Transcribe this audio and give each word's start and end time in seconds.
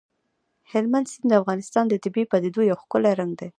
هلمند 0.71 1.07
سیند 1.11 1.27
د 1.29 1.31
افغانستان 1.41 1.85
د 1.87 1.93
طبیعي 2.03 2.25
پدیدو 2.31 2.61
یو 2.69 2.81
ښکلی 2.83 3.13
رنګ 3.19 3.31
دی. 3.39 3.49